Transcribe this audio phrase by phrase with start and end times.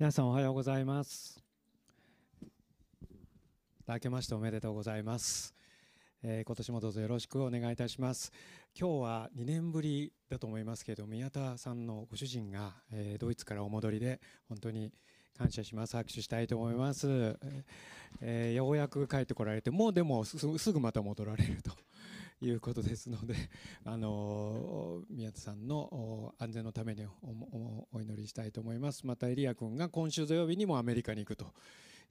[0.00, 1.44] 皆さんおはようございます。
[3.86, 5.54] 明けましておめでとうございます、
[6.22, 8.32] えー、今年もどうぞよろしくお願いいたします。
[8.74, 14.90] 今日は2年ぶりだと思いますけれど宮田さんのご主人が、えー、ドイツからお戻りで本当に
[15.36, 15.98] 感謝します。
[15.98, 17.36] 拍手したいと思います、
[18.22, 21.72] えー、ようやく帰ってこられてもうでもすぐまた戻られると。
[22.40, 23.34] いうことですので、
[23.84, 27.04] あの宮田さんの安全のために
[27.92, 29.06] お祈りしたいと思います。
[29.06, 31.52] またエリア君が今週土曜日にもアメリカに行くと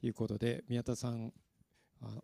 [0.02, 1.34] いうことで宮田さん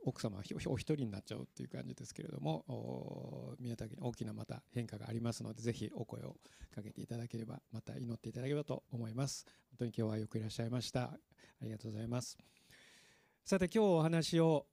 [0.06, 6.38] 奥様お一人になっちゃうっていう感じですけれども宮田家に大きなまた変化がありますのでぜひお声を
[6.74, 9.46] かけていただければまた祈っていただければと思います。
[9.70, 11.04] 本当に今日はよくいらっしゃいました。
[11.04, 11.20] あ
[11.62, 12.38] りがとうございます。
[13.48, 14.66] さて今日お話を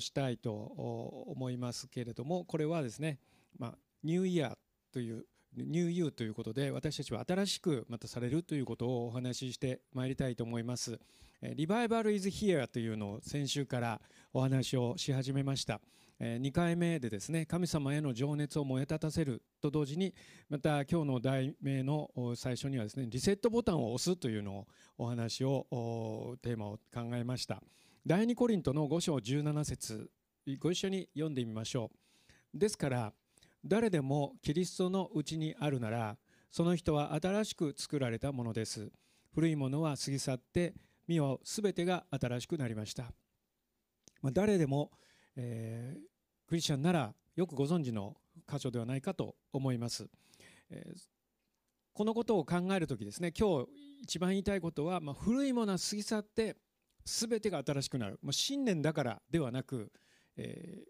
[0.00, 3.20] したいと思いますけれどもこれはですね、
[3.58, 4.56] まあ、ニューイヤー
[4.92, 5.24] という
[5.56, 11.00] ニューユーということで私たちは新しくまたされるということをお話ししてまいりたいと思います。
[11.40, 13.98] リバイバルイズヒアというのを先週から
[14.34, 15.80] お話をし始めました。
[16.20, 20.14] 2回目でですね神様への情熱を燃え立たせると同時に
[20.50, 24.66] また今日の題名の最初にはですねリセットボタンを押すというのを
[24.98, 27.62] お話をテーマを考えました。
[28.06, 30.10] 第2コリントの5章17節。
[30.60, 31.90] ご一緒に読んでみましょ
[32.54, 32.58] う。
[32.58, 33.12] ですから
[33.64, 36.16] 誰でもキリストのうちにあるなら
[36.50, 38.90] その人は新しく作られたものです。
[39.34, 40.74] 古いものは過ぎ去って
[41.06, 43.04] 見よ全てが新しくなりました、
[44.20, 44.90] まあ、誰でも、
[45.36, 48.16] えー、クリスチャンならよくご存知の
[48.50, 50.06] 箇所ではないかと思います、
[50.70, 51.00] えー、
[51.94, 53.68] このことを考える時ですね今日
[54.02, 56.56] 一番言いたいことは、まあ、古いものは過ぎ去って
[57.08, 58.18] 全てが新しくなる。
[58.22, 59.90] もう信念だからではなく、
[60.36, 60.84] え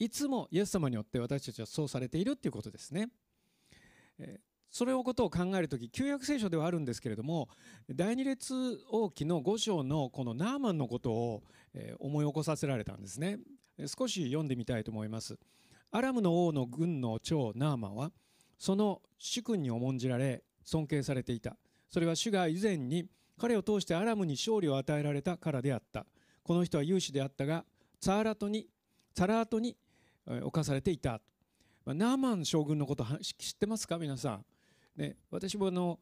[0.00, 3.08] ー、いつもイエス様によって私たちはそうされているということですね。
[4.18, 4.40] えー、
[4.70, 7.48] それをことを考える時旧約聖書ではあるんですけれども
[7.90, 8.54] 第二列
[8.90, 11.42] 王記の5章のこのナーマンのことを
[11.74, 13.38] え思い起こさせられたんですね。
[13.86, 15.38] 少し読んでみたいと思います。
[15.90, 18.12] アラムの王の軍の長ナーマンは
[18.58, 21.56] その主君に重んじられ尊敬されていた。
[21.88, 23.06] それは主が以前に
[23.38, 26.06] 彼を通してアラムに勝利を与えられたからであった。
[26.42, 27.64] この人は勇士であったが
[28.00, 28.68] ツァーラトに
[29.14, 29.76] ツァラートに
[30.26, 31.20] 侵されていた。
[31.84, 33.98] ナーマン将軍のこと知ってますか？
[33.98, 34.44] 皆さん、
[34.96, 35.98] ね、私もあの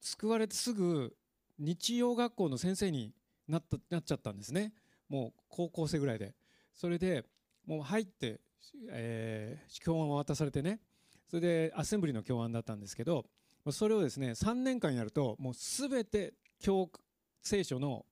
[0.00, 1.14] 救われてすぐ
[1.58, 3.12] 日曜学校の先生に
[3.46, 4.72] なったなっちゃったんですね。
[5.08, 6.34] もう高校生ぐらいで。
[6.74, 7.24] それで
[7.66, 8.40] もう入って、
[8.88, 10.80] えー、教案を渡されてね。
[11.28, 13.26] それでアッセンブリの教案だったんですけど
[13.70, 16.90] それをですね3年間やるともう全て教
[17.42, 18.04] 聖書の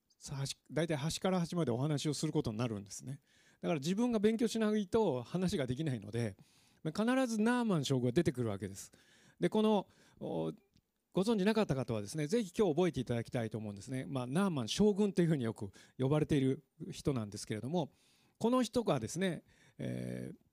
[0.71, 3.21] 大体端から端までお話をすることになるんですね。
[3.63, 6.37] だから自分が勉強しないと話ができないので
[6.85, 8.93] 必ずナーマン将軍が出てくるわけです。
[9.41, 9.87] でこの
[10.21, 17.91] ご存じなかった方はですねぜひ今日覚えていただきたいと思うんですね、まあ、ナーマン将軍というふうによく呼ばれている人なんですけれども
[18.39, 19.43] この人がですね、
[19.79, 20.48] えー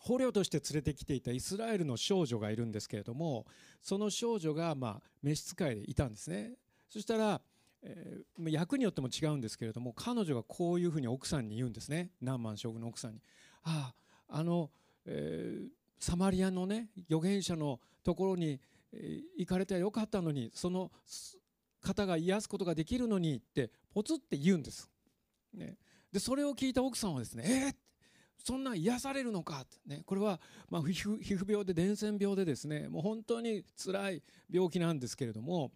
[0.00, 3.46] 捕虜として連れてきていたイスラエルの少女がいるんですけれども
[3.82, 6.52] その少女がまあ召使いでいたんですね。
[6.88, 7.40] そしたら、
[7.82, 12.10] えー、役によっても違うんですけれども彼女がこういうふうに奥さんに言うんですね。
[12.20, 13.20] ナーマン将軍の奥さんに
[13.62, 13.92] 「あ
[14.28, 14.70] ああの、
[15.04, 15.68] えー、
[15.98, 18.58] サマリアのね預言者のところに、
[18.92, 20.90] えー、行かれてはよかったのにその
[21.82, 24.90] 方が癒すことができるのに」ってポツって言うんです。
[25.52, 25.76] ね、
[26.10, 27.76] でそれを聞いた奥さんはですね「えー、
[28.44, 35.70] そんな癒されるのかってね、これはま皮膚病で伝染病でですねもう本当に辛い病気なんですけれども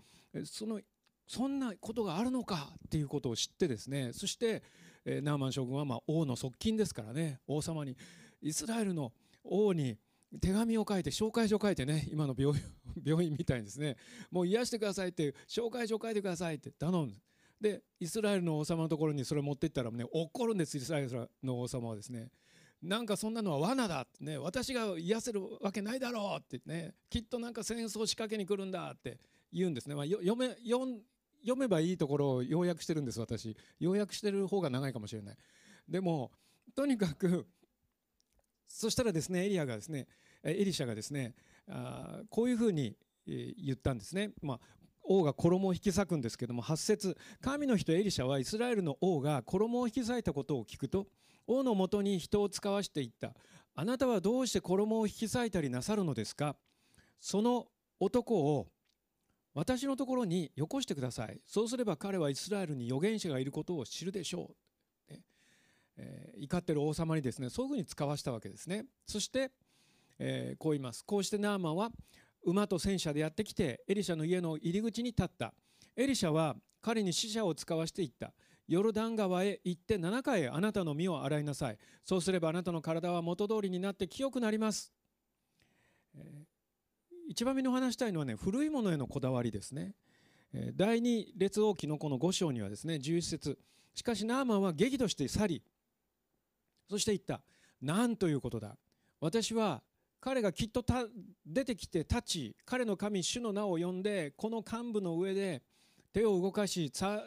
[0.44, 0.80] その
[1.26, 4.62] そんなことがあるのかっていうことを知ってですねそして、
[5.06, 7.96] えナーマン将軍はま王の側近ですからね王様に
[8.42, 9.98] イスラエルの王に
[10.40, 12.60] 手紙を書いて紹介状を書いてね今の病
[13.02, 13.96] 病院みたいにですね
[14.30, 17.14] もう癒してくださいって紹介状を書いてくださいって頼む
[17.60, 22.30] でイスラエルの王様のところにそれを持っていったらね怒るんですイスラエルの王様はですね。
[22.84, 29.18] なんかそんなのは罠だってね私が癒せるわけないだろうってねきっとなんか戦争を仕掛けに来るんだって
[29.52, 31.02] 言うんですね、まあ、読め読
[31.40, 33.54] 読めばいいところを要約してるんです私。
[33.78, 35.36] 要約してる方が長いかもしれない。
[35.86, 36.30] でも
[36.74, 37.46] とにかく
[38.66, 40.06] そしたらですねエリアがですね
[40.42, 41.34] エリシャがですね
[41.68, 42.96] あこういうふうに
[43.26, 44.60] 言ったんですね、まあ、
[45.04, 51.06] 王が衣を引き裂くんですけども8節神の人エリシャはイスラエルの王が衣を引き裂いたことを聞くと
[51.46, 53.34] 王のもとに人を使わしていった。
[53.74, 56.56] あなたはどうして衣を引き裂いたりなさるのですか？
[57.20, 57.66] その
[58.00, 58.68] 男を
[59.52, 61.40] 私のところによこしてください。
[61.46, 64.52] そうすれば彼はイスラエルに預言者がいることを知るでしょ
[65.10, 65.14] う、
[65.96, 68.86] えー、怒ってる王様にですねそういうふうに使わしたわけですね。
[69.06, 69.50] そして、
[70.18, 71.04] えー、こう言います。
[71.04, 71.90] こうしてナーマンは
[72.44, 75.52] 馬と戦車でやってきてエリシャの家の入り口に立った。
[75.96, 78.32] エリシャは彼に死者を使わしていった。
[78.66, 81.78] ヨルダン川へ行って7回あなたの身を洗いなさい。
[82.04, 84.92] そうすればあなたの体は元通りになって清くなります、
[86.16, 89.94] えー、一番目に話したいのはね古いものへのこだわりですね、
[90.52, 93.58] え、第二列王記のこの5章にはですね11節。
[93.94, 95.62] しかしナーマンは激怒して去り
[96.88, 97.42] そして言った。
[97.80, 98.76] 何ということだ。
[99.20, 99.82] 私は
[100.24, 100.82] 彼がきっと
[101.44, 105.60] 出てきて立ち彼の神主の名を呼んでこの幹部の上で
[106.14, 107.20] 手を動かしサ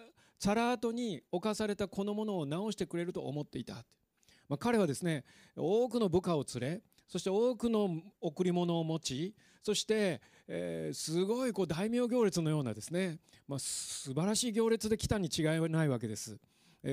[0.56, 3.86] ラートに侵されたこのものを直してくれると思っていた、
[4.50, 16.40] まあ、彼はですね多くの部下を連れそして多くの贈り物を持ちそして、えー、すごいこう大名行列のようなですね、まあ、素晴らしい行列で来たに違いないわけです。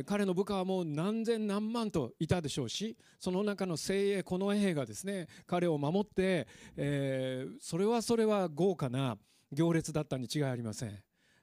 [0.07, 9.19] 彼の部下はもう何千何万といたでしょうしその中の精鋭この兵がですね彼を守って、えー、それはそれは豪華な
[9.53, 10.99] 行列だったに違いありません。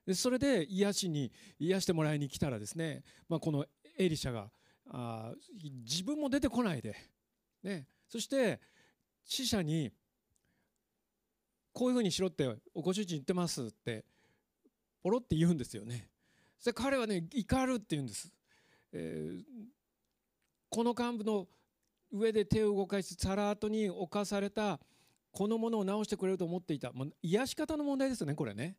[0.05, 3.65] でそれで癒しに癒してもらいに来たらですね、まあ、この
[3.97, 4.49] エリシャが
[4.89, 5.33] あ
[5.85, 6.95] 自分も出てこないで、
[7.63, 8.59] ね、そして
[9.23, 9.91] 死者に
[11.71, 14.03] こういうふうにしろってご主人言ってますって
[15.03, 16.09] ポロって言うんですよね。
[16.63, 18.31] で彼はね怒るって言うんです。
[18.93, 19.43] えー、
[20.69, 21.47] この幹部の
[22.11, 24.79] 上で手を動かしサラートに侵された
[25.31, 28.75] このものを直してくれると思っていた、もう癒し方の問題ですよねこれね。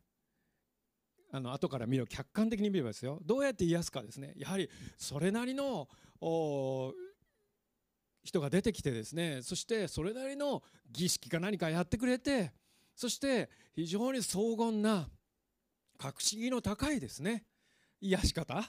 [1.31, 3.19] あの後から見る客観的に見ればですよ。
[3.25, 4.33] どうやって癒すかですね。
[4.37, 5.87] やはりそれなりの
[8.23, 9.41] 人が出てきてですね。
[9.41, 12.53] そしてそれなりの儀式か何かやってくれて
[12.95, 15.09] そして非常に荘厳な
[15.97, 17.45] 格式の高いですね。
[18.03, 18.63] 癒し方？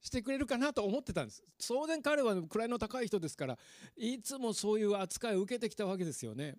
[0.00, 1.42] してくれるかなと思ってたんです。
[1.66, 3.58] 当然彼は位の高い人ですから
[3.96, 6.56] いつもそういう扱いを受けてきたわけですよね。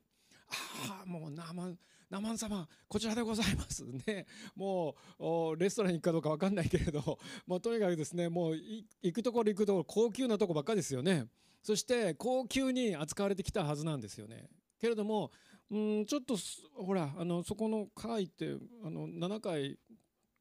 [0.49, 1.75] ああもう生
[2.09, 3.83] ナマン様こちらでございます。
[4.07, 4.25] ね
[4.55, 11.27] もうレストランに行くかどうか分かんないけれど もうとにかくですねもう行くところ行くところ高級なとこばっかですよね。
[11.61, 14.49] そして高級に扱われてきたはずなんですよね。
[14.79, 15.31] けれども
[15.69, 16.35] うんちょっと
[16.73, 19.79] ほらあのそこの階ってあの7回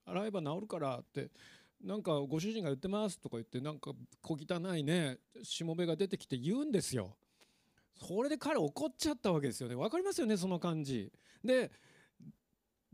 [0.07, 1.31] 洗えば治るからって
[1.83, 3.93] なんかご主人が言ってますとか言ってなんか
[4.23, 7.17] 小汚いねしもべが出てきて言うんですよ。
[8.07, 9.77] それで彼怒っちゃったわけですよね。
[9.77, 11.13] 分かりますよねその感じ。
[11.45, 11.71] で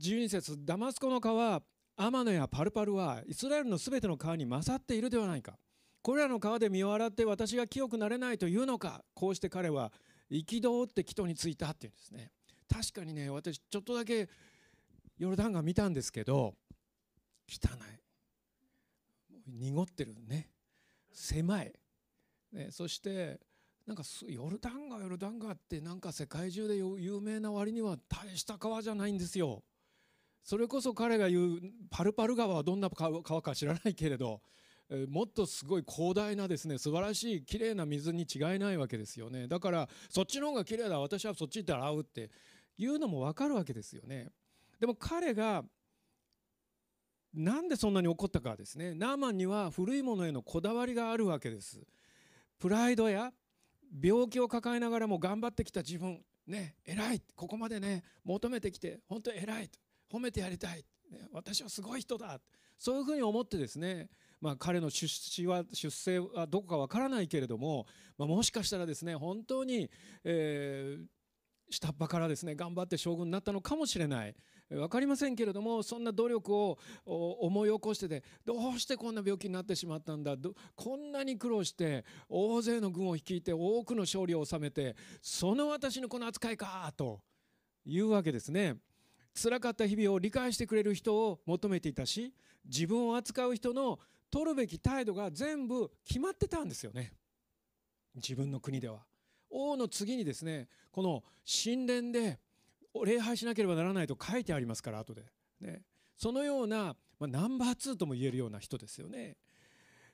[0.01, 1.63] 12節ダマスコの川
[1.97, 5.59] アマノやパルパルはイスラエルのすべての川に勝っているではないか。
[6.03, 9.05] これらの川で身を洗って私が清くなれないというのか。
[9.15, 9.93] こうして彼は
[10.31, 12.31] 憤って祈祷に着いたっていうんですね。
[12.69, 14.29] 確かにね私ちょっとだけ
[15.19, 16.55] ヨルダン川見たんですけど
[17.51, 18.01] 汚い。
[19.47, 20.49] 濁ってるね。
[21.13, 21.73] 狭い、
[22.53, 23.41] ね、そして
[23.87, 29.65] なんかヨルダン川ヨルダン川ってなんか世界中で有名な割には大した川じゃないんですよ。
[30.45, 31.61] それこそ彼が言う
[31.91, 34.41] パルパル川はどんな川か知らないけれど
[35.09, 39.49] もっとすごい広大なですね素晴らしい綺麗な水に違いないわけですよね。
[39.49, 42.31] だからそっちの方が綺麗だ私はそっち行って洗うって
[42.79, 44.31] いうのも分かるわけですよね。
[44.79, 45.65] でも彼が
[47.33, 48.95] なんでそんなに怒ったかですね。
[48.95, 51.81] ナーマンには古いものへのこだわりがあるわけです。
[52.59, 53.33] プライドや
[54.03, 59.71] 病気を抱えながらも頑張ってきた自分ね偉いここまでね求めてきて本当に偉い
[60.13, 62.39] 褒めてやりたい、ね、私はすごい人だ
[62.79, 64.09] そういうふうに思ってですね
[64.41, 69.91] まあ、彼の出資は出生はどこかわからないけれども、まあ、もしかしたらですね本当に、
[70.25, 71.05] えー、
[71.69, 74.35] 下っ端からですね頑張って将軍になったのかもしれない。
[74.71, 80.37] 分かりませんけれどもそんな努力を思い起こしててどうしてこんな病気になってしまったんだ？
[80.77, 87.21] こんなに苦労して大勢の軍を率いて多くの勝利を収めてその私のこの扱いかと
[87.85, 88.77] いうわけですね。
[89.35, 92.35] 辛かった日々を理解してくれる人を求めていたし
[92.65, 93.99] 自分を扱う人の
[94.31, 97.13] 取るべき態度が全部決まってたんですよね
[98.17, 99.05] 自分の国では。
[99.49, 102.41] 王の次にですねこの神殿で
[103.05, 105.25] 礼拝しなければならないと書いてありますから後で、
[105.61, 105.83] ね、
[106.17, 109.37] そのような、まあ、ナンバー2とも言えるような人ですよね。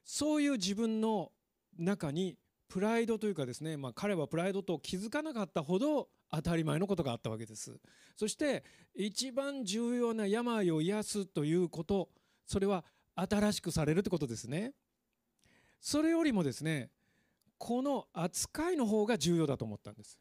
[0.05, 1.33] そういう自分の
[1.79, 2.37] 中に
[2.69, 7.79] プライドというかですね、まあ、彼はプライドと気づかなかったほど当たり前のことがあったわけです。
[8.17, 8.65] そして
[8.95, 12.09] 一番重要な病を癒すということ
[12.47, 14.73] それは新しくされるってことですね。
[15.81, 16.91] それよりもですね
[17.59, 20.19] この扱いの方が重要だと思ったんです。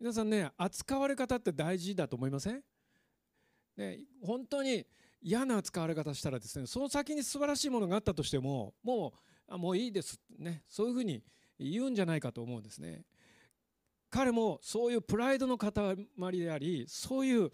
[0.00, 2.62] 皆さんね扱われ方って大事だと思いません？
[3.76, 4.86] ね本当に
[5.20, 9.12] 嫌な扱われ方したらですねその先に素晴らしいものがあったとしてもも
[9.48, 11.22] うあもういいですねそういうふうに
[11.58, 13.02] 言うんじゃないかと思うんですね。
[14.08, 15.70] 彼もそういうプライドの塊
[16.32, 17.50] でありそういう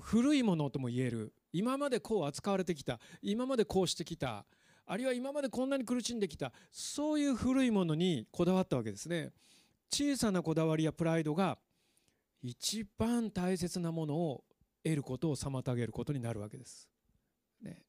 [0.00, 1.32] 古いものとも言える。
[1.52, 4.46] 今までこう扱われてきた今までこうしてきた
[4.86, 9.32] あるいは今までこんなに苦しんできたそういう古いものにこだわったわけですね。
[9.92, 11.58] 小さなこだわりやプライドが
[12.42, 14.44] 一番大切なものを
[14.82, 16.88] 得ることを妨げることになるわけです、
[17.62, 17.82] ね、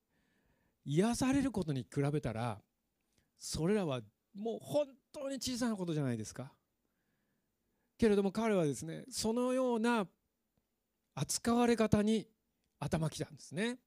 [0.86, 2.60] 癒されることに比べたら
[3.38, 4.01] それらは
[4.36, 6.53] もう本当に小さなことじゃないですか。
[7.98, 10.08] けれども彼はですねそのような
[11.15, 12.27] 扱われ方に
[12.79, 13.77] 頭きたんですね。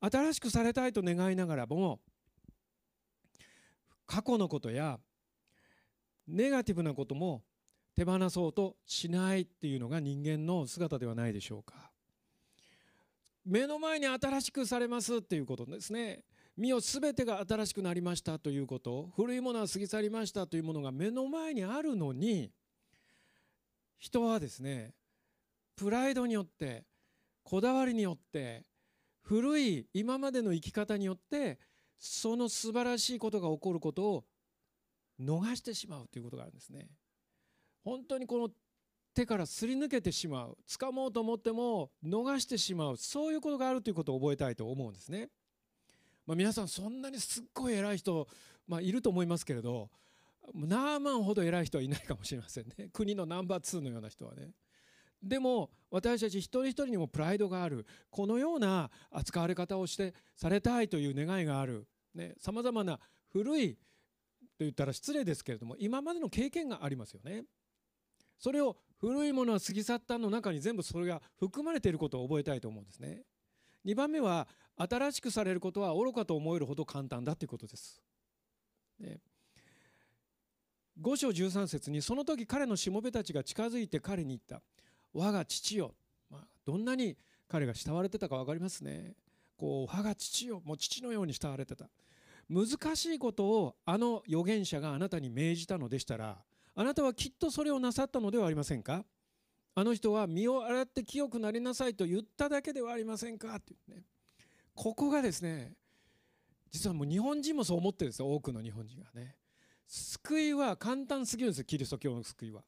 [0.00, 2.00] 新しくされたいと願いながらも
[4.06, 4.98] 過去のことや
[6.26, 7.42] ネガティブなことも
[7.94, 11.90] 手放そうとしないっていうのが人間の姿ではないでしょうか。
[13.44, 16.24] 目の前に新しくされますっていうことですね。
[16.56, 19.08] 身を全てが新しくなりましたということ。
[19.16, 22.52] 古いものは過ぎ去りましたというものが目の前にあるのに
[23.98, 24.94] 人はですね
[25.76, 26.84] プライドによって
[27.44, 28.64] こだわりによって
[29.22, 31.58] 古い今までの生き方によって
[31.98, 34.24] その素晴らしいことが起こることを
[35.20, 36.88] 逃してしまうということがあるんですね。
[37.84, 38.50] 本当にこの
[39.14, 45.28] 手からすり抜けてしまう掴もうと思っても逃してしまうそういうことがあるということを覚えたいと思うんですね。
[46.26, 48.28] まあ、皆さんそんなにすっごい偉い人、
[48.68, 49.90] まあ、いると思いますけれど
[50.54, 54.52] ナーマンほど偉い人はいないかもしれませんね 国のナンバー2のような人はね。
[55.22, 61.86] でも私たち一人一人にもプライドがあるこのような扱われ方をしてされたいという願いがある
[62.38, 62.98] さまざまな
[63.28, 63.80] 古いと
[64.60, 67.44] 言ったら失礼ですけれども今までの経験がありますよね。
[68.38, 73.22] それを古いものは過ぎ去ったの中に全部それが含まれていることを覚えたいと思うんですね。
[73.84, 74.46] 2番目は
[74.76, 78.00] 新しくされることは愚かと思えるほど簡単だということです。
[78.98, 79.20] ね
[81.00, 84.62] 5章13節にその時彼のしもべたちが近づいて彼に言った
[85.12, 85.94] 「我が父よ」
[86.30, 87.16] まあ、どんなに
[87.48, 89.16] 彼が慕われてたか分かりますね。
[89.56, 91.88] こう我が父よもう父のように慕われてた
[92.48, 96.42] 難しいことをあの預言者があなたに命じたのでしたら
[96.74, 99.04] あなたはきっとそれをなさったのではありませんか？
[99.74, 103.54] あの人は身を洗って清くなりなさいと言っただけではありませんか？
[103.54, 104.04] ってね
[104.74, 105.72] ここがですね
[106.70, 108.32] 実はもう日本人もそう思ってるんですよ。
[108.32, 109.36] 多くの日本人がね。
[109.86, 112.62] 救いは簡単すぎるんですキリスト教の救いは。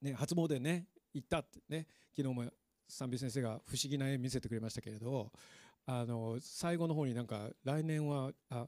[0.00, 1.86] ね、初詣ね行ったってね。
[2.16, 2.44] 昨日も
[2.88, 5.32] 三美先生が不思議な絵見せてくれましたけれど。
[5.90, 8.66] あの最後の方になんか来年はあ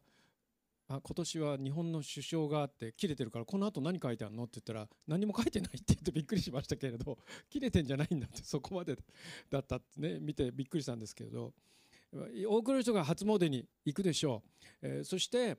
[0.92, 4.42] あ今年は日本の首相があって切れてるからこの後何書いてあるの？
[4.44, 7.16] って言ったら何も書いてないって言ってびっくりしましたけれど
[7.48, 8.96] 切れてんじゃないんだってそこまで
[9.50, 11.54] だったってね見てびっくりしたんですけれど
[12.48, 15.58] 多くの人が初詣に行くでしょう、えー、そして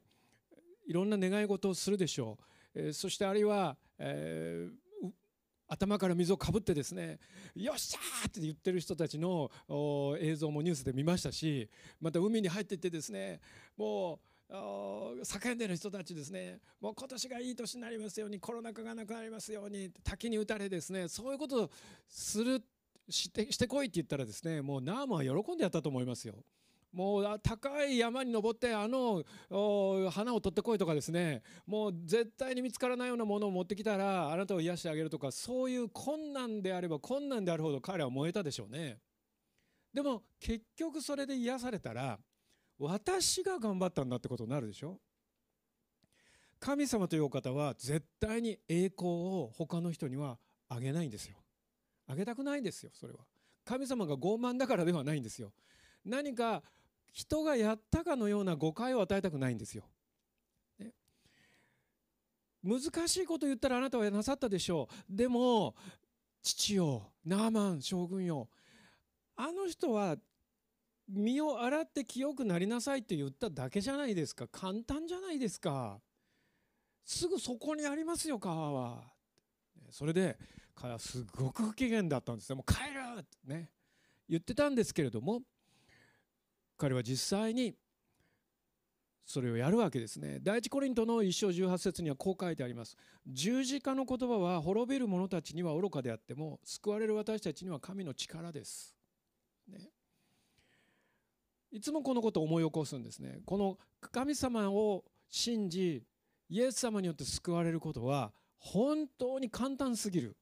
[0.86, 2.38] いろんな願い事をするでしょ
[2.76, 5.12] う、えー、そしてあるいは、えー、
[5.70, 7.20] 頭から水をかぶってですね
[7.56, 9.50] 「よっしゃ!」って言ってる人たちの
[10.20, 11.70] 映像もニュースで見ましたし
[12.02, 13.40] また海に入っていってですね
[13.78, 21.70] もう叫んでる人たちですねもう今年がいい年になりますようにコロナ禍がなくなりますように滝に打たれですねそういうことを
[22.08, 22.62] する
[23.10, 26.36] してしてこいって言ったらですねもうナーマは喜んでやったと思いますよ。
[26.92, 29.24] もう高い山に登ってあの
[30.12, 38.98] 花を取ってこいとかですねもう絶対に見つからないようなものを持ってきたらあなたを癒してあげるとかそういう困難であれば困難であるほど彼は燃えたでしょうね。
[39.94, 42.20] でも結局それで癒されたら
[42.84, 45.00] 私が頑張ったんだってことになるでしょ？
[46.60, 51.38] 神様というお方は絶対に栄光を他の人にはあげないんですよ。
[52.08, 53.20] あげたくないんですよそれは。
[53.66, 55.54] 神様が傲慢だからではないんですよ。
[56.04, 56.64] 何か
[57.12, 59.84] 人がやったかのような誤解を与えたくないんですよ、
[62.64, 65.16] 難しいこと言ったらあなたはなさったでしょう。
[65.16, 65.76] でも
[66.42, 68.50] 父よナーマン将軍よ
[69.36, 70.16] あの人は
[71.08, 74.48] 身を洗って清くなりなさいって言っただけじゃないですか。
[74.48, 76.00] 簡単じゃないですか。
[77.04, 79.04] すぐそこにありますよ川は。
[79.90, 80.38] それで
[80.76, 83.70] 彼はすごく不機嫌だったんですよもう帰るってね
[84.30, 85.42] 言ってたんですけれども
[86.78, 87.76] 彼は実際に
[89.26, 90.40] それをやるわけですね。
[90.42, 92.98] 第一コリントの一章18節にはこう書いてあります。
[93.28, 98.96] 十字架の言葉は滅びる者たちには愚かであっても救われる私たちには神の力です、
[99.68, 99.90] ね、
[101.72, 103.40] いつもこのことを思い起こすんですね。
[103.46, 103.78] この
[104.12, 106.04] 神様を信じ
[106.50, 110.36] イエス様によって救われることは本当に簡単すぎる。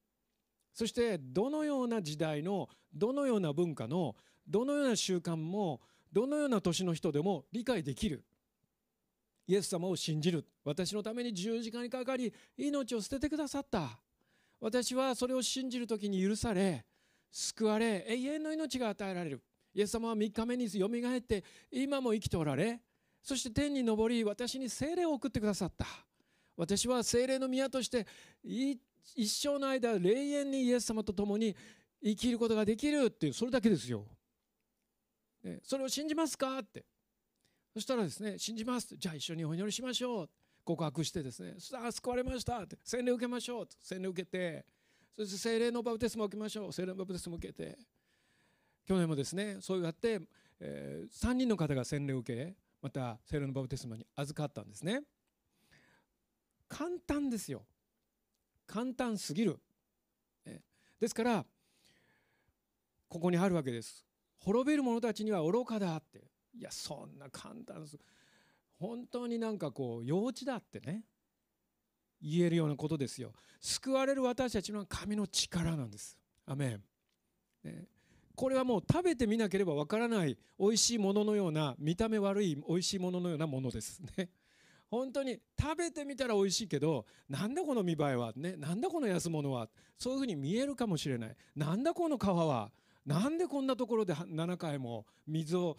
[0.73, 4.15] そしてどのような時代のどのような文化の
[4.47, 5.81] どのような習慣も
[6.11, 8.23] どのような年の人でも理解できる。
[9.45, 10.45] イエス様を信じる。
[10.63, 13.99] 私のために十字架にかかり命を捨ててくださった。
[14.59, 16.85] 私はそれを信じる時に許され
[17.31, 19.43] 救われ永遠の命が与えられる。
[19.73, 22.79] イエス様は3日目によみがえって今も生きておられ
[23.21, 25.85] そして天に昇り私に精霊を送ってくださった。
[26.55, 28.05] 私は精霊の宮として
[28.43, 28.79] 一
[29.27, 31.55] 生の間永遠にイエス様と共に
[32.03, 34.05] 生きることができるっていうそれだけですよ。
[35.63, 36.85] それを信じますかって。
[37.73, 40.29] そしたらですね信じますじゃあ一緒にお祈りしましょう。
[40.65, 42.77] 告白してですねさあ救われましたって。
[42.83, 44.65] 洗礼受けましょうと洗礼受けて。
[45.15, 46.73] そして精霊のバプテスマを受けましょう。
[46.73, 47.77] 精霊のバプテスマを受けて。
[48.89, 50.19] 去年もですねそうやって、
[50.59, 55.01] えー、3人の方が洗礼を受けまた聖霊のバプテスマに預かったんですね。
[56.67, 57.61] 簡単ですよ。
[58.65, 59.59] 簡単すぎる。
[60.99, 61.45] ですから
[63.07, 64.07] ここにあるわけです。
[64.39, 66.23] 滅びる者たちには愚かだって。
[66.57, 67.99] いやそんな簡単です。
[68.79, 71.03] 本当になんかこう幼稚だってね。
[72.23, 73.33] 言えるようなことですよ。
[73.61, 76.17] 救われる私たちの神の力なんです。
[76.47, 76.83] アメン、
[77.63, 77.85] ね、
[78.39, 84.29] これはもう食べてみなければわからない美味しいもののような見た目悪い美味しいもののようなものですね。
[84.89, 88.31] 本当に食べてみたら美味しいけどなんだこの見栄えは？
[88.37, 89.69] ねなんだこの安物は？
[89.97, 91.35] そういうふうに見えるかもしれない。
[91.53, 92.71] なんだこの皮は？
[93.05, 95.75] なんでこんなところで7回も水を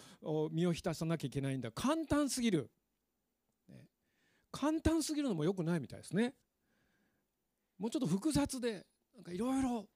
[0.52, 1.72] 身を浸さなきゃいけないんだ？
[1.72, 2.70] 簡単すぎる、
[3.70, 3.86] ね、
[4.52, 6.34] 簡単すぎるのもよくないみたいですね。
[7.78, 9.88] もうちょっと複雑でなんかいろいろ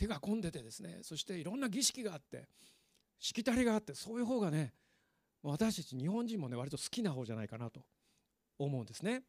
[0.00, 2.48] 手が込んでてですねそしていろんな儀式があって
[3.18, 4.72] しきたりがあってそういう方がね
[5.42, 7.82] 私たち日本人もね割と好きな方じゃないかなと
[8.58, 9.22] 思うんですね。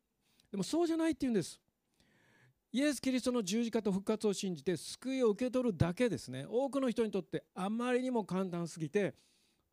[0.50, 1.60] でもそうじゃないって言うんです。
[2.74, 6.46] イエス・キリストの十字架と復活を信じて救いを受け取るだけですね。
[6.50, 9.14] 多くの人にとってあまりにも簡単すぎて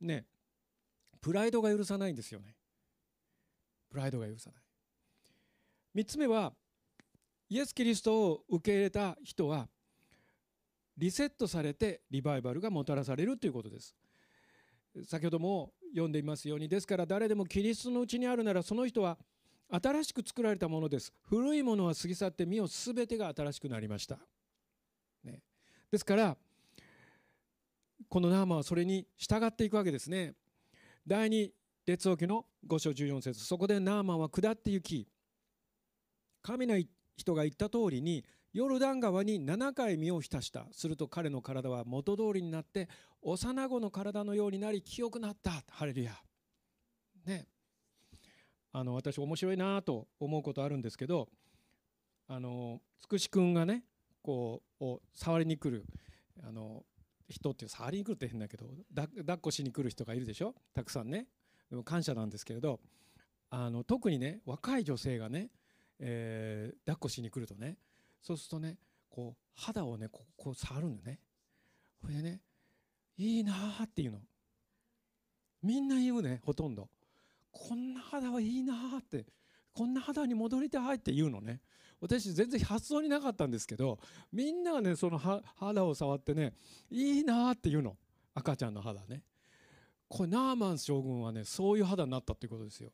[0.01, 0.27] ね
[1.21, 2.55] プライドが許さないんですよね。
[3.91, 6.03] プライドが許さない。
[6.03, 6.53] 3つ目は
[7.49, 9.69] イエス・キリストを受け入れた人は
[10.99, 13.95] リセットされてリバイバルがもたらされるということです。
[15.05, 19.17] 先ほども読んでいますようにですから誰でもキリストのうちにあるならその人は
[19.71, 21.13] 新しく作られたものです。
[21.23, 24.19] 古いものは過ぎ去って身を全てが新しくなりました、
[25.23, 25.41] ね、
[25.91, 26.37] ですから
[28.09, 30.35] このナーマはそれに従っていくわけですね。
[31.07, 31.53] 第二
[31.87, 33.45] 列王記の5章14節。
[33.45, 35.09] そこでナーマンは下って行き
[36.43, 36.77] 神の
[37.17, 40.67] 人が言った通りにヨルダン川に7回身を浸した。
[40.73, 42.89] すると彼の体は元通りになって
[43.23, 45.63] 幼子の体のようになり清くなった。
[45.71, 46.13] ハレルヤ。
[47.27, 47.47] ね。
[48.73, 51.29] あの私面白いなと思うことあるんですけど
[52.27, 53.85] あのつくしくんがね
[54.23, 55.87] こう触りに来る
[56.47, 56.85] あの
[57.29, 60.55] 人って触りに来るって変だけど抱っこしに来る人がいるでしょ？
[60.75, 61.27] たくさんね。
[61.71, 62.81] でも感謝なんですけれど
[63.51, 65.51] あの特にね若い女性がね、
[65.99, 67.77] えー、抱っこしに来るとね
[68.23, 68.77] そうするとね
[69.09, 71.21] こう肌をねここ触るんだね。
[72.01, 72.41] これでね
[73.17, 74.19] いいなーっていうの。
[75.63, 76.89] みんな言うねほとんど。
[77.51, 79.27] こんな肌はいいなって。
[79.75, 81.61] こんな肌に戻りたいって言うのね。
[82.01, 83.99] 私全然発想になかったんですけど
[84.33, 86.53] みんながねその肌を触ってね
[86.91, 87.97] いいなって言うの。
[88.35, 89.23] 赤ちゃんの肌ね。
[90.09, 92.93] これナーマン将軍はねそういう肌になったっていうことですよ。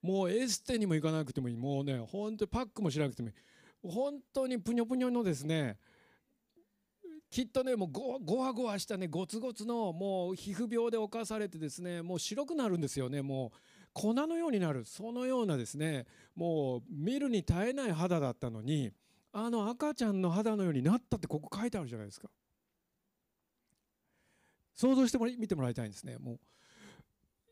[0.00, 1.56] もうエステにも行かなくてもいい。
[1.56, 3.34] もうね本当にパックもしなくてもいい。
[3.82, 5.78] 本当にぷにょぷにょのですね
[7.30, 13.22] きっとねもうごごわごわしたねゴツゴツのもう皮膚病で侵されてですねもう白くなるんですよね。
[13.22, 13.58] もう
[13.92, 14.84] 粉のようになる。
[14.84, 18.92] そのようなですねもう見るに耐えない肌だったのに
[19.32, 22.28] あの赤ちゃんの肌のようになったってここ書いてあるじゃないですか。
[24.74, 26.18] 想像しても見てもらいたいんですね。
[26.18, 26.38] も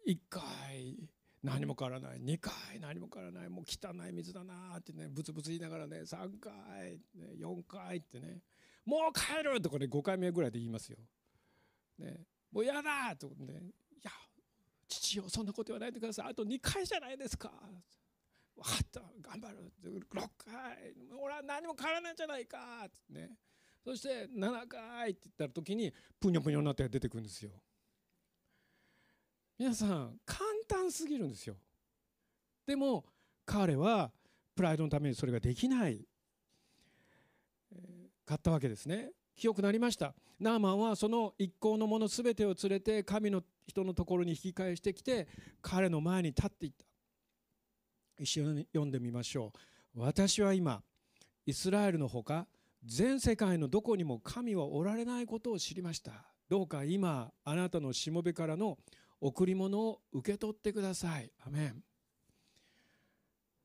[0.07, 1.11] う1回
[1.45, 6.99] 何も変わらない2回何も変わらないもう汚い水だなってねブツブツ言いながらね3回
[7.39, 8.41] 4回ってね
[8.85, 10.99] もう帰るとかね5回目ぐらいで言いますよ。
[11.99, 14.11] ね、もう嫌だとね、いや、
[14.89, 16.27] 父よ、そんなこと言わないでください。
[16.31, 17.53] あと2回じゃないですか。
[18.57, 19.73] 分かった、頑張る。
[20.13, 22.89] 6回、俺は何も変わらないじゃないか。
[23.09, 23.39] ね。
[23.85, 27.51] そして7回って言った時に、ぷにょぷにょになって出てくるんですよ。
[29.59, 31.57] 皆さん、簡単すぎるんですよ。
[32.67, 33.05] でも、
[33.47, 34.11] 彼は
[34.55, 36.05] プライドのためにそれができない。
[38.27, 39.13] 買ったわけですね。
[39.37, 40.15] 清くなりました。
[40.41, 45.29] ナーマンはその一行の者全てを連れて神の人のところに引き返してきて
[45.63, 46.85] 彼の前に立っていった。
[48.19, 49.53] 一緒に読んでみましょ
[49.95, 50.01] う。
[50.01, 50.83] 私は今
[51.47, 52.47] イスラエルのほか
[52.85, 56.13] 全世界のどこにも神はおられないことを知りました。
[56.49, 58.79] どうか今あなたのしもべからの
[59.25, 61.33] 贈り物を受け取ってください。
[61.47, 61.83] アメン。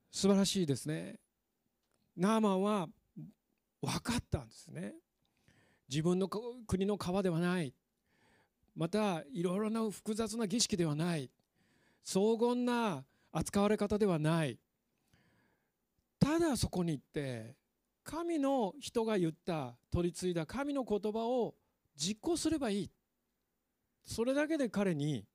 [0.09, 1.19] 素晴らしいですね。
[2.15, 2.87] ナーマンは
[3.81, 4.95] 分かったんですね。
[5.89, 7.73] 自分の国の川ではない。
[8.73, 11.29] またいろいろな複雑な儀式ではない。
[12.05, 14.57] 荘厳な扱われ方ではない。
[16.21, 17.57] ただそこに行って
[18.05, 21.53] 神の人が言った取り継いだ神の言葉を
[21.97, 22.91] 実行すればいい。
[24.05, 25.25] それだけで彼に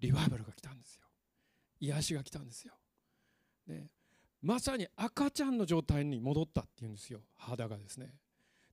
[0.00, 1.02] リバイバルが来たんですよ。
[1.80, 2.74] 癒しが来たんですよ、
[3.66, 3.90] ね、
[4.42, 7.20] まさに赤ちゃんの状態に戻ったっていうんですよ。
[7.36, 8.12] 肌がですね。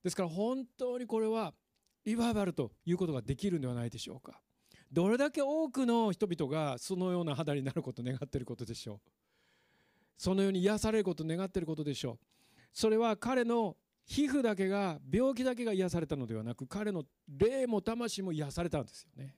[0.02, 1.54] ですから本当にこれは
[2.04, 4.40] リバイバルということができるんではないでしょうか。
[4.90, 9.10] どれだけ多くの人々がそのような肌になることを願っていることでしょう。
[10.16, 12.18] そのように癒されることを願っていることでしょう。
[12.72, 19.34] それは彼の皮膚だけが病気だけが癒されたのではなく彼の霊も魂も癒されたんですよね。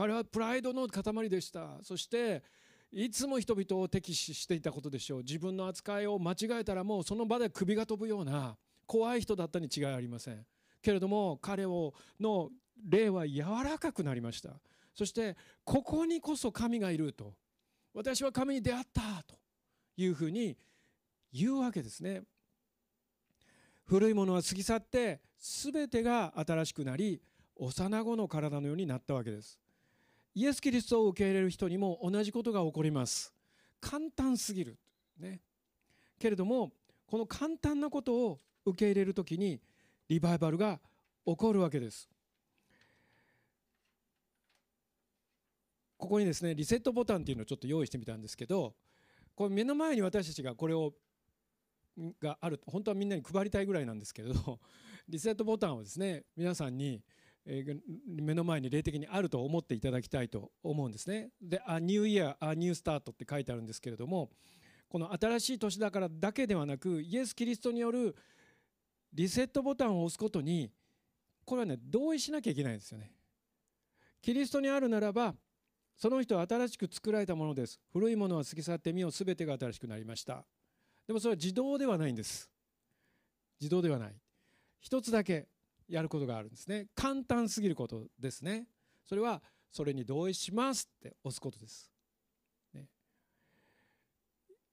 [0.00, 1.78] 彼はプライドの塊でした。
[1.82, 2.42] そして
[2.90, 5.18] いつも人々を敵視していたことでしょう。
[5.18, 10.46] 自分の扱いを間違えたらもうその場で首が飛ぶような怖い人だったに違いありません。
[10.80, 12.48] けれども彼をの
[12.82, 14.58] 霊は柔らかくなりました。
[14.94, 17.34] そしてここにこそ神がいると。
[17.92, 19.38] 私は神に出会ったと。
[19.98, 20.56] いうふうに
[21.30, 22.22] 言うわけですね。
[23.84, 27.20] 古いものは過ぎ去って全てが新しくなり
[27.56, 29.60] 幼子の体のようになったわけです。
[30.34, 33.32] イエス・キリストを受け入れる人にも同じことが起こります。
[33.80, 34.78] 簡単すぎる。
[35.18, 35.40] ね。
[36.18, 36.72] けれども
[37.06, 39.60] この簡単なことを受け入れる時に
[40.08, 40.80] リバイバルが
[41.26, 42.08] 起こるわけです。
[45.96, 48.74] ここにですねリセットボタンっていうのをちょっと用意してみたんですけど
[49.34, 50.94] これ目の前に私たちがこれを
[52.22, 54.58] がある本当はみんなに配りたいぐらいなんですけれど
[55.08, 57.02] リセットボタンをですね皆さんに
[57.44, 61.30] 目の前に霊的にあると思っていただきたいと思うんですね。
[61.40, 64.30] で「A New Year A New Start」って書いてあるんですけれども
[64.88, 68.14] この新しい年だからだけではなくイエス・キリストによる
[69.12, 70.70] リセットボタンを押すことに
[71.44, 73.12] これはね同意しなきゃいけないんですよね。
[74.20, 75.34] キリストにあるならば
[75.96, 77.80] その人は新しく作られたものです。
[77.92, 80.44] 古いものは過ぎ去ってみよう全てが新しくなりました。
[81.06, 82.50] でもそれは自動ではないんです。
[83.60, 84.14] 自動ではない。
[84.80, 85.48] 一つだけ
[85.90, 86.86] やることがあるんですね。
[86.94, 88.66] 簡単すぎることですね。
[89.04, 91.90] それはそれに同意しますって押すことです。
[92.72, 92.86] ね、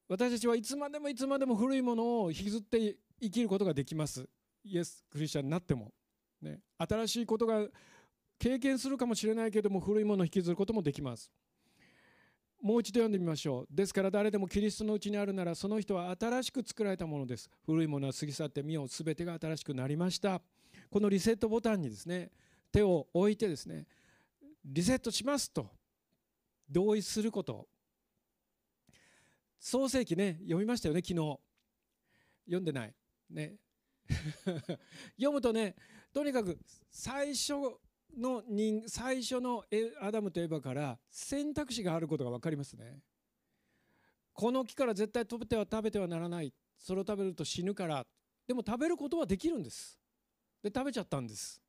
[0.07, 4.29] 私たちはいつまでもいつまでも古いものを引きずって生きることができます。
[4.63, 5.91] イエス・クリスチャンになっても。
[6.39, 7.67] ね、新しいことが
[8.37, 11.31] 経験するかもしれないけども古いものを引きずることもできます。
[12.61, 13.67] もう一度読んでみましょう。
[13.71, 17.49] ですから誰でもキリストのうちにあるならその人は新しく作られたものです。
[17.65, 18.87] 古いものは過ぎ去ってみよう。
[18.87, 20.41] すべてが新しくなりました。
[20.89, 22.31] このリセットボタンにですね、
[22.71, 23.85] 手を置いてですね、
[24.65, 25.69] リセットしますと
[26.69, 27.67] 同意すること。
[29.59, 31.39] 創世記ね、読みましたよね、昨日。
[32.45, 32.93] 読んでない。
[33.29, 33.57] ね。
[35.17, 35.75] 読むとね、
[36.13, 36.57] とにかく
[36.89, 37.53] 最初
[38.17, 39.63] の人最初の
[40.01, 42.99] アダムとエバから選択肢があることが分かりますね
[44.33, 48.05] この木から絶対食べては食べてはならないそれを食べると死ぬから
[48.47, 49.99] でも食べることはできるんです
[50.63, 51.61] で食べちゃったんです。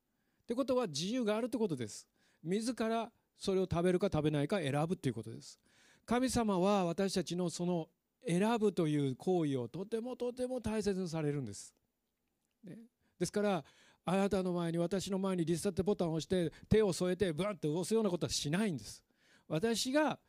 [0.43, 2.07] ってことは自由があるってことです。
[2.43, 5.59] 自らそれを食べるか食べないか選ぶということです。
[6.05, 7.87] 神様は私たちのその
[8.27, 11.73] 選ぶという行為をとてもとても大切にされるんです、
[12.63, 12.77] ね、
[13.19, 13.63] ですから
[14.05, 19.03] あなたの前に私の前にリセットボタンを押して手を添えてブワンって押すようなことはしないんです。
[19.47, 20.19] 私が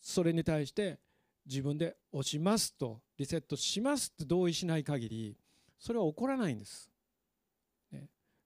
[0.00, 0.98] それに対して
[1.44, 5.36] 自分で押しますとリセットしますって同意しない限り
[5.78, 6.90] それは起こらないんです、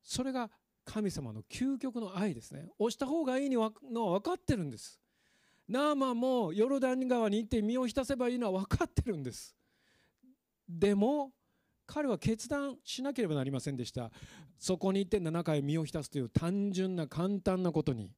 [0.02, 0.50] それが
[0.84, 2.70] 神様の究極の愛ですね。
[2.78, 5.00] 押した方がいいのは分かってるんです。
[5.68, 9.54] ナーマンもヨルダン川に行って身を浸せばいいのは分かってるんです。
[10.68, 11.32] でも
[11.86, 14.10] 彼は決断しなければなりませんでした。
[14.58, 18.12] そこに行って7回身を浸すという単純な簡単なことに。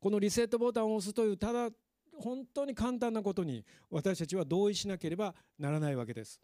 [0.00, 1.70] このリセットボタンを押すというただ
[2.18, 6.40] 本当に簡単なことに私たちは同意しなければならないわけです。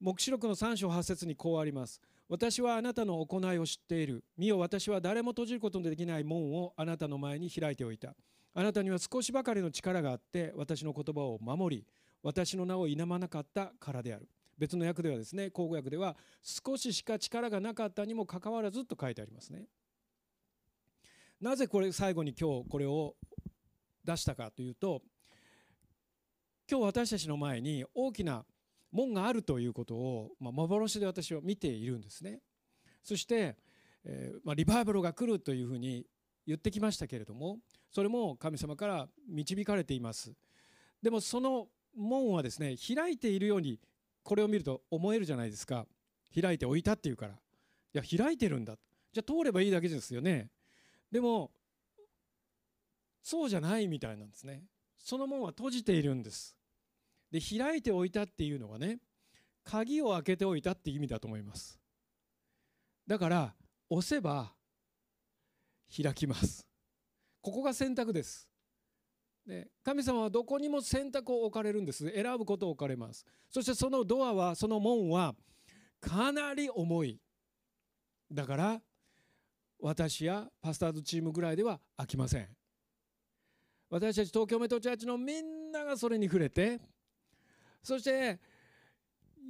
[0.00, 2.00] 黙示録の3章8節にこうあります。
[2.28, 4.22] 私はあなたの行いを知っている。
[4.36, 8.14] 見よ私は誰も閉じることのできない門をあなたの前に開いておいた。
[8.54, 11.86] あなたには少しばかりの力があって私の言葉を守り
[12.22, 14.28] 私の名を否まなかったからである。
[14.58, 19.66] 別の訳ではですね口語訳では少ししか力がなかったにもかかわらずと書いてありますね。
[21.40, 23.14] なぜこれ最後に今日これを
[24.04, 25.02] 出したかというと
[26.70, 28.44] 今日私たちの前に大きな
[28.90, 32.40] 門があるということを、まあ、幻で私は見ているんですね。
[33.02, 33.56] そして、
[34.04, 36.06] えーまあ、リバイバルが来るというふうに
[36.46, 37.58] 言ってきましたけれども
[37.90, 40.32] それも神様から導かれています。
[41.02, 43.78] でもその門はですね開いているように
[44.22, 45.86] これを見ると思えるじゃないですか。
[46.40, 47.34] 開いておいたっていうから。
[47.34, 47.36] い
[47.94, 48.76] や開いてるんだ。
[49.12, 50.50] じゃあ通ればいいだけですよね。
[51.10, 51.50] でも
[53.22, 54.64] そうじゃないみたいなんですね。
[54.98, 56.57] その門は閉じているんです。
[57.30, 58.98] で開いておいたっていうのはね
[59.64, 61.78] 鍵を開けておいたって意味だと思います。
[63.06, 63.54] だから
[63.90, 64.52] 押せば
[66.02, 66.66] 開きます。
[67.40, 68.48] ここが選択です。
[69.46, 72.10] で神様はどこにも選択を置かれるんです。
[72.10, 73.24] 選ぶことを置かれます。
[73.50, 75.34] そしてそのドアはその門は
[76.00, 77.20] かなり重い。
[78.30, 78.80] だから
[79.80, 82.48] 私やパスターズチームぐらいでは開きません。
[83.90, 86.78] 私たち東京メトロチャーチのみんながそれに触れて
[87.82, 88.38] そして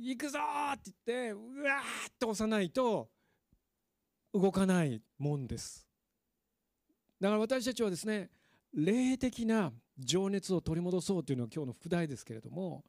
[0.00, 0.38] 行くぞ
[0.72, 3.08] って言ってうわーっと押さないと
[4.32, 5.86] 動かないもんです。
[7.20, 8.30] だから私たちはですね
[8.72, 12.84] 霊的な情熱を取り戻そうというのが今日の副題ですけれども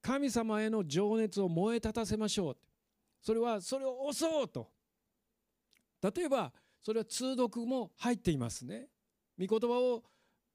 [0.00, 2.56] 神様への情熱を燃え立たせましょう。
[3.20, 4.68] それはそれを押そうと。
[6.02, 8.88] 例えばそれは通読も入っていますね。
[9.38, 10.02] 御言葉を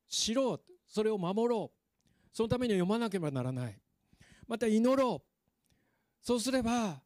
[0.09, 0.61] 知ろう。
[0.85, 2.35] それを守ろう。
[2.35, 3.79] そのためには読まなければならない。
[4.47, 5.27] また祈ろう。
[6.21, 7.01] そうすれば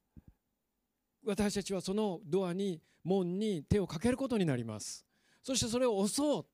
[1.26, 5.06] 私たちはそのドアに門に手をかけることになります。
[5.44, 6.46] そしてそれを押そう。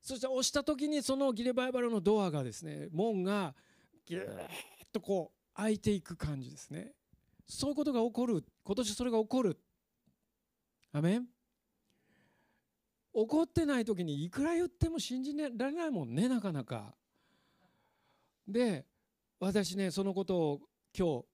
[0.00, 3.54] そして押した時にそのギレバイバルのドアがですね門が
[4.04, 4.28] ギューッ
[4.92, 6.92] とこう開いていく感じですね。
[7.46, 8.44] そういうことが起こる。
[8.64, 9.58] 今年それが起こる。
[10.92, 11.26] アメン。
[13.14, 16.94] 起こってない時にいくら言っても信じられないもんねなかなか。
[18.48, 18.86] で
[19.42, 20.60] 私ねそのことを
[20.96, 21.24] 今日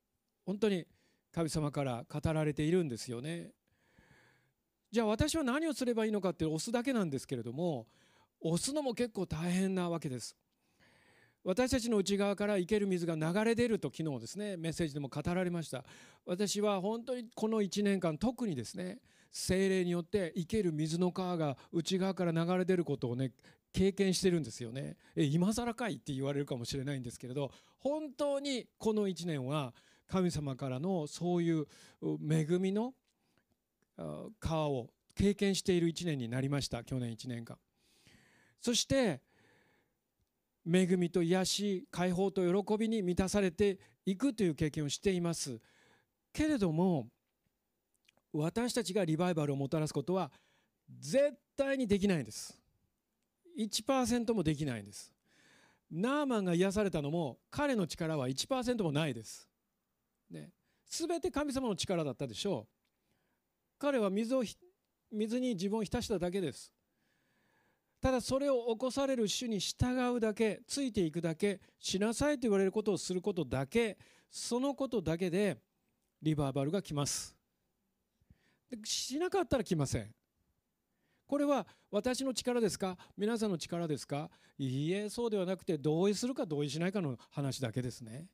[0.47, 0.87] 本当に
[1.31, 3.51] 神様から語られているんですよね。
[4.91, 7.87] じゃあ私は何をすればいいのかって押すだけなんですけれども
[8.41, 10.35] 押すのも結構大変なわけです。
[11.45, 15.85] 私たちの内側から生ける水が流れ出ると昨日ですねメッセージでも語られました。
[16.25, 23.33] 私は本当にこの1年間特にですね精霊によって生ける水の川が内側から流れ出ることをね
[23.73, 24.97] 経験してるんですよね。
[25.15, 29.75] え今更かいって言われるかもしれないんですけれど本当にこの1年は
[30.07, 31.67] 神様からのそういう
[32.03, 32.95] 恵みの
[34.41, 37.59] 川を経験している1年になりました去年1年間。
[38.61, 39.21] そして
[40.67, 45.61] 恵みと癒し解放と喜びに満たされていくという経験をしています。
[46.33, 47.09] けれども
[48.33, 50.31] 私たちがリバイバルをもたらすことは
[51.01, 52.59] 絶対にできないんです。
[53.59, 55.13] 1%もできないんです。
[55.91, 59.49] ナーマンが癒されたのも彼の力は1%もないです、
[60.31, 60.51] ね、
[60.87, 63.79] 全て神様の力だったでしょう。
[63.79, 64.43] 彼は水を
[65.11, 66.73] 水に自分を浸しただけです。
[68.01, 73.99] ただそれを起こされる主に従うだけついていくだけしなさいと言われることをすることだけ
[74.31, 75.59] そのことだけで
[76.23, 77.38] リバーバルが来ます。
[78.85, 80.15] しなかったら来ません。
[81.27, 82.97] これは私の力ですか？
[83.17, 84.31] 皆さんの力ですか？
[84.57, 88.27] いいえそうではなくて同意するか同意しないかの話だけですね。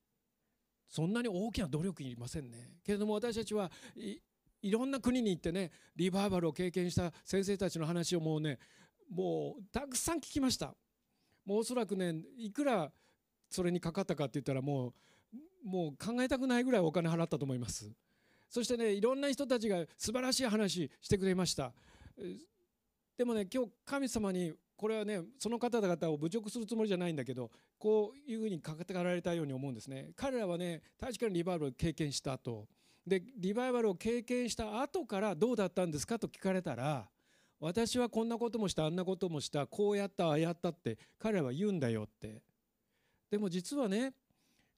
[0.89, 2.79] そんなに大きな努力いりませんね。
[2.85, 8.59] けれども私たちはいろんな国に行ってねリバーバルを経験した先生たちの話をもうね
[9.11, 10.75] もうたくさん聞きました。
[11.45, 12.93] もうおそらくねいくら
[13.51, 17.91] それにかかったかって言ったらもうもう考えたくないぐらいお金払ったと思います。
[18.55, 21.73] そしてねいろんな人たちが素晴らしい話してくれました。
[23.19, 30.13] でもね今日神様にこれはねその方々を侮辱するつもりじゃないんだけどこういうふうに語られたように思うんですね。
[30.15, 32.69] 彼らはね確かにリバイバルを経験したと
[33.05, 37.09] でリバイバルを経験した後からどうだったんですかと聞かれたら
[37.59, 42.41] 私はこんなこともしたあんなこともしたこうやったああやったって彼らは言うんだよって。
[43.33, 44.15] でも実はね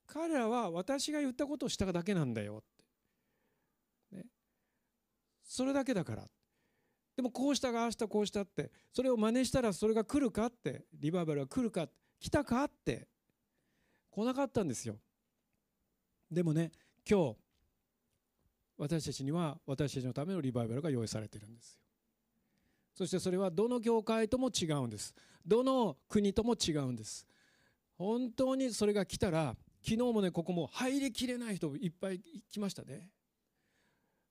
[0.07, 2.63] 彼らは私が言ったことをしただけなんだよ
[5.47, 6.29] それだけだから。
[7.17, 11.89] でもこうしたがああしたこうしたってそれを真似したらそれが来るかってリバイバルが来るか
[12.21, 13.09] 来たかって
[14.11, 14.97] 来なかったんですよ。
[16.31, 16.73] でもね
[17.09, 17.37] 今日
[18.77, 21.81] 私たちには私たちのためのリバイバルが用意されてるんですよ。
[22.95, 25.15] そしてそれはどの教会とも違うんです。
[25.47, 27.27] どの国とも違うんです。
[27.97, 33.11] 本当にそれが来たら昨日もねここも入りきれない人いっぱい来ましたね。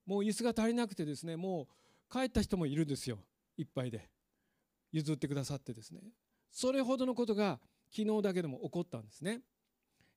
[0.05, 1.67] もう椅子が足りなくてですねも
[2.09, 3.19] う帰った人もいるんですよ。
[3.57, 4.09] いっぱいで。
[4.91, 6.01] 譲ってくださってですね。
[6.51, 7.59] それほどのことが
[7.93, 9.41] 昨日だけでも起こったんですね。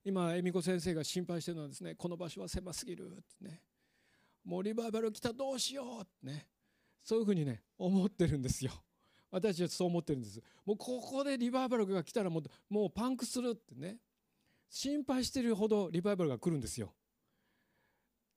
[0.05, 3.61] 今恵美子先生が心配してるのはですねこの場所は狭すぎるってね。
[4.45, 6.47] もうリバイバル来たどうしようってね。
[7.03, 8.71] そういうふうにね思ってるんですよ。
[9.31, 10.41] 私はそう思ってるんです。
[10.65, 13.97] もうここでリバイバルが来たらもうもうパンクするってね。
[14.69, 16.93] 心配してるほどリバイバルが来るんですよ。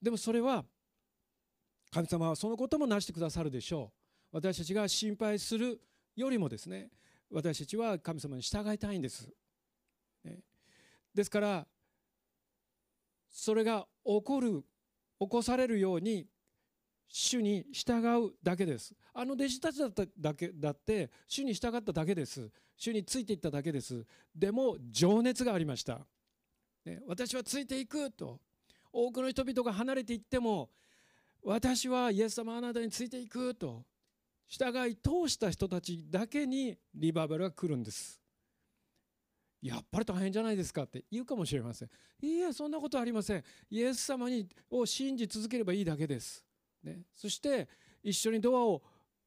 [0.01, 0.65] でもそれは
[1.93, 3.93] 神様はそのこともなしてくださるでしょ
[4.33, 4.37] う。
[4.37, 5.79] 私たちが心配する
[6.17, 6.89] よりもですね
[7.31, 9.29] 私たちは神様に従いたいんです。
[10.25, 10.39] ね、
[11.15, 11.67] ですから
[13.29, 14.65] それが起こる
[15.21, 16.27] 起こされるように
[17.09, 18.95] 主に従うだけです。
[19.13, 22.51] あの弟子たちだっただけだって主に従っただけです。
[22.75, 24.07] 主についていっただけです。
[24.35, 26.01] でも情熱がありました、
[26.87, 28.41] ね、私はついていくと
[28.91, 30.71] 多くの人々が離れていっても
[31.45, 33.85] 私はイエス様あなたについていくと
[34.47, 38.21] 従い通した人たちだけにリバイバルが来るんです。
[39.63, 41.89] やっぱり大変じゃないですかって言うかもしれません。
[42.21, 43.45] いやそんなことありません。
[43.71, 46.45] イエス様にを信じ続ければいいだけです、
[46.83, 47.69] ね、そして
[48.03, 48.83] 一緒にドアを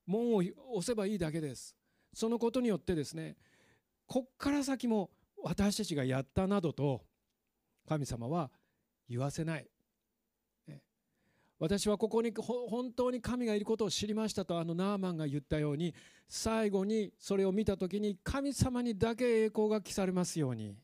[0.06, 1.76] 門を押せばいいだけです。
[2.14, 3.36] そのことによってですね
[4.06, 5.10] こっから先も
[5.42, 7.02] 私たちがやったなどと
[7.88, 8.52] 神様は
[9.10, 9.68] 言わせない。
[11.66, 15.96] 私はここに本当に神がいることを知りましたとあのナーマンが言ったように
[16.30, 20.78] 最後にそれを見た時に神様にだけ栄光が記されますように。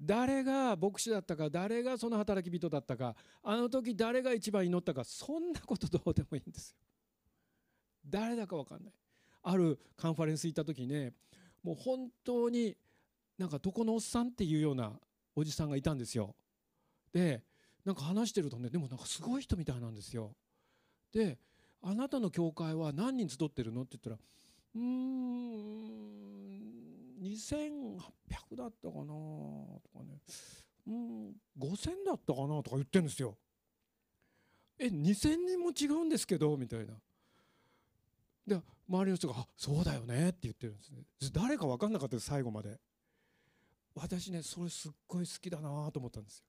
[0.00, 6.76] 誰が牧師だったか誰がその働き人だったかあの時誰が一番祈ったかそんなことどうでもいいんですよ。
[8.04, 8.92] 誰だか分かんない。
[9.44, 11.12] あるカンファレンス行った時ね
[11.62, 12.76] もう本当に
[13.38, 14.90] なんかどこのおっさんっていうような
[15.36, 16.34] おじさんがいたんですよ。
[17.12, 17.44] で
[17.84, 20.34] なんか話してるとねでもなんかすごい人みたいなんですよ。
[21.12, 21.38] で
[21.82, 24.18] 「あなたの教会は何人集ってるの?」って言ったら
[24.74, 29.04] 「うーん2800だったかな」
[29.82, 30.20] とかね
[30.86, 33.36] 「うん5000だったかな」とか言ってるんですよ。
[34.78, 36.56] え2000人も違うんですけど？
[36.56, 37.00] みたいな。
[38.46, 41.04] で周りの人が「あそうだよね」って言ってるんですね。
[41.32, 42.80] 誰か分かんなかったです最後まで。
[43.94, 46.46] 私ねそれすっごい好きだなと思ったんですよ。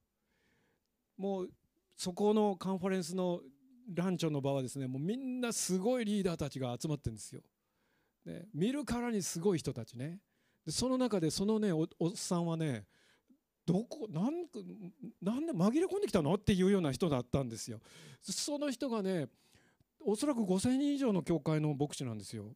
[1.18, 1.50] もう
[1.96, 3.42] そこのカンファレンスの
[3.94, 7.42] ランチョンの場はですねもうみんなすごいリーダーたちが集まってるんですよ。
[8.26, 10.20] ね、見るからにすごい人たちね
[10.66, 12.86] でその中でそのねおっさんはね
[13.66, 14.46] どこなん
[15.22, 16.34] なんで紛れ込んできたの？
[16.36, 17.80] っていうような人だったんですよ。
[18.22, 19.28] その人がね
[20.06, 22.56] おそらく5,000人以上の教会の牧師なんですよ。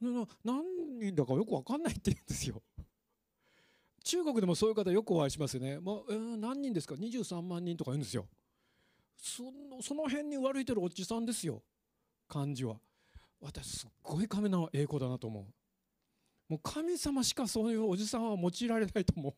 [0.00, 0.64] 何
[1.00, 2.62] 人だかよく分かんないって言うんですよ。
[4.06, 8.28] 中国でもそういう方よくお会いしますよね、まあえー、何人ですか？23万人とか言うんですよ。
[9.16, 11.60] そのその辺に悪いてるおじさんですよ。
[12.28, 12.76] 漢字は。
[13.40, 15.44] 私すっごい神の栄光だなと思う。
[16.48, 19.34] もう神様しかそういうおじさんは用いられないと思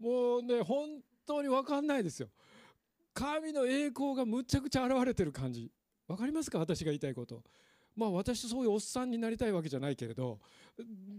[0.00, 0.02] う。
[0.02, 2.28] もうね本当に分かんないですよ。
[3.14, 5.70] 神の栄光がむちゃくちゃ現れてる感じ。
[6.08, 6.58] 分かりますか？
[6.58, 7.44] 私が言いたいこと。
[7.96, 10.38] まあ私そういうおっさんになりたいわけじゃないけれど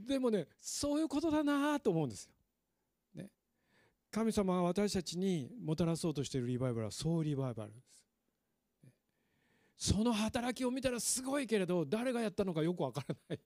[0.07, 2.31] でもねそういうことだなと思うんですよ。
[3.15, 3.29] ね、
[4.11, 9.93] 神様が私たちにもたらそうとしているリバイバルはそうリバイバルです。
[9.93, 13.39] その働きを見たらすごいけれど誰がやったのかよくわからない。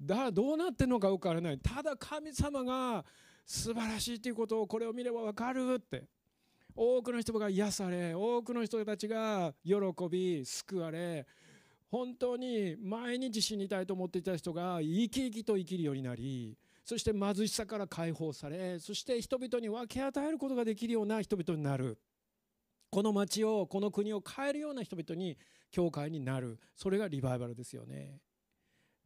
[0.00, 1.58] だどうなってるのかよくわからない。
[1.58, 3.04] ただ神様が
[3.44, 6.04] 素晴らしいということをこれを見ればわかるって。
[6.74, 9.74] 多くの人が癒され多くの人たちが喜
[10.10, 11.26] び救われ
[11.92, 21.98] 本当に毎日死にたいと思っていた人が生き生きと生きるようになりそして貧しさから解放されそして人々に分け与えることができるような人々になる。
[22.90, 25.38] この町をこの国を変えるような人々に
[25.70, 26.58] 教会になる。
[26.74, 28.20] それがリバイバルですよね。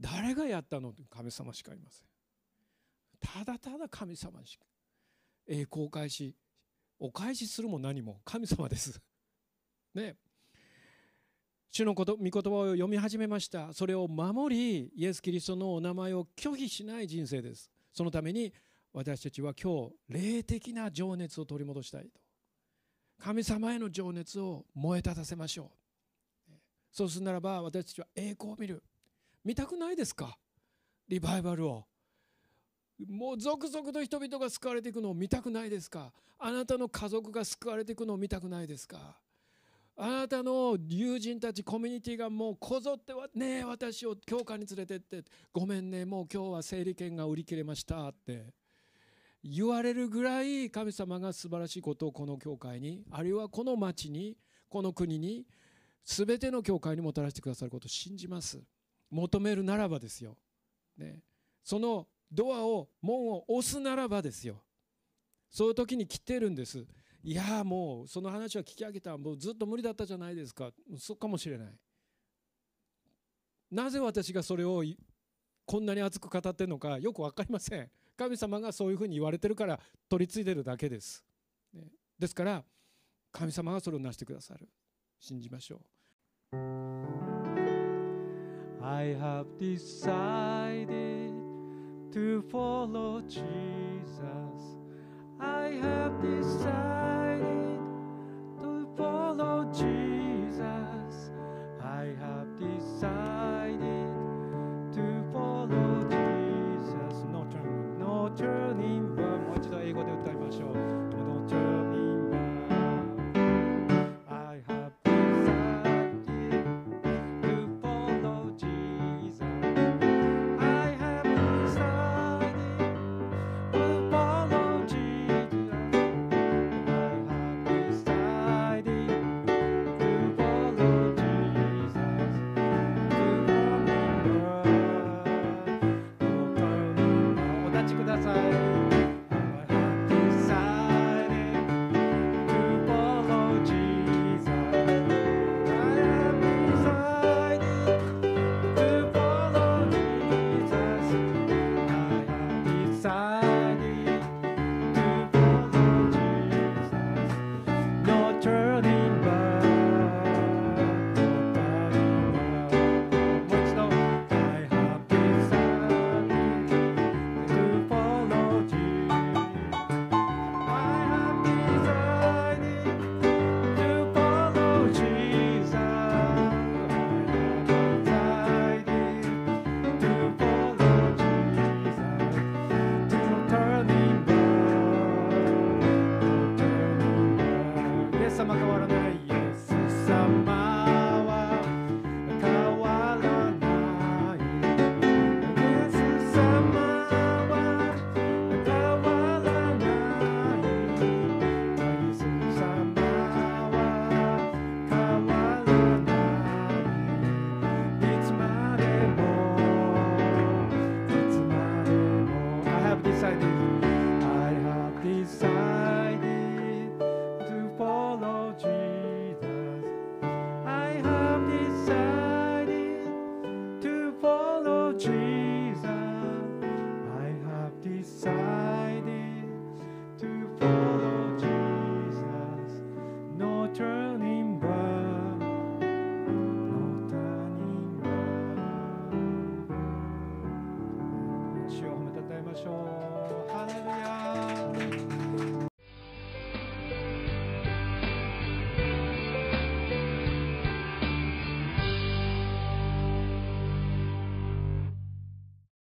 [0.00, 0.92] 誰がやったの？
[1.10, 2.06] 神様しかいません。
[3.20, 4.64] ただただ神様しか
[5.48, 6.36] 栄光を返し
[6.98, 9.00] お返しするも何も神様です。
[9.94, 10.16] ね。
[11.70, 13.72] 主のこと御言葉を読み始めました。
[13.72, 17.70] それを守りイエス・キリストのお名前を拒否しない人生です。
[17.92, 18.52] そのために
[18.92, 22.20] 私たちは今日霊的な情熱を取り戻したいと。
[23.18, 25.70] 神様への情熱を燃え立たせましょ
[26.50, 26.52] う。
[26.92, 28.82] そうするならば私たちは栄光を見る。
[29.44, 30.38] 見たくないですか？
[31.08, 31.84] リバイバルを。
[33.06, 36.12] もう続々と人々が救われていくのを見たくないですか？
[36.38, 39.18] あなたの家族が救われていくのを見たくないですか？
[39.98, 48.54] あなたの友人たちコミュニティがもうこぞってはねえ私を教会に連れてってごめんねもう今日は整理券が売り切れましたって。
[49.48, 54.36] 言われるぐらい神様が素晴らしいことをこの教会にあるいはこの町に
[54.68, 55.46] この国に
[56.04, 58.60] 全ての教会にもたらしてくださることを信じます。
[59.08, 60.36] 求めるならばですよ、
[60.98, 61.20] ね、
[61.62, 64.62] そのドアを門を押すならばですよ。
[65.48, 66.84] そういう時に来てるんです。
[67.26, 69.18] いやもうその話は聞き上げた。
[69.18, 70.70] もうずっと無理だったじゃないですか。
[70.96, 71.68] そうかもしれない。
[73.68, 74.84] なぜ私がそれを
[75.64, 77.90] こんなに熱く語ってるのかよく分かりません。
[78.16, 81.24] 神様がそういうふうに言われてるから取り継いでるだけです、
[81.74, 81.82] ね、
[82.16, 82.64] ですから
[83.32, 84.68] 神様がそれを成してくださる。
[85.18, 85.80] 信じましょ
[86.52, 86.56] う。
[88.84, 91.34] I have decided
[92.12, 94.85] to follow Jesus.
[95.40, 97.80] I have decided
[98.60, 101.30] to follow Jesus.
[101.82, 104.08] I have decided
[104.92, 107.24] to follow Jesus.
[107.30, 109.16] No turning, no turning.
[109.16, 110.85] もう一度英語で歌いましょう。